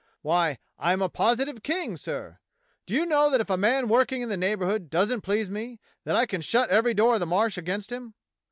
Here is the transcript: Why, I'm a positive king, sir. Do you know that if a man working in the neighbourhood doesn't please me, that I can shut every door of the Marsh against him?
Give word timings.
Why, 0.23 0.57
I'm 0.79 1.03
a 1.03 1.09
positive 1.09 1.61
king, 1.61 1.95
sir. 1.95 2.39
Do 2.87 2.95
you 2.95 3.05
know 3.05 3.29
that 3.29 3.39
if 3.39 3.51
a 3.51 3.55
man 3.55 3.87
working 3.87 4.23
in 4.23 4.29
the 4.29 4.35
neighbourhood 4.35 4.89
doesn't 4.89 5.21
please 5.21 5.51
me, 5.51 5.79
that 6.05 6.15
I 6.15 6.25
can 6.25 6.41
shut 6.41 6.71
every 6.71 6.95
door 6.95 7.13
of 7.13 7.19
the 7.19 7.27
Marsh 7.27 7.55
against 7.55 7.91
him? 7.91 8.15